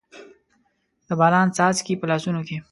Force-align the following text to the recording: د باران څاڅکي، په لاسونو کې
د 1.07 1.09
باران 1.19 1.47
څاڅکي، 1.55 1.93
په 1.97 2.05
لاسونو 2.11 2.39
کې 2.47 2.57